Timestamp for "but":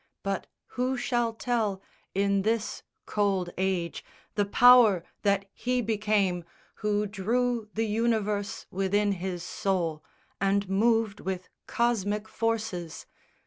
0.23-0.47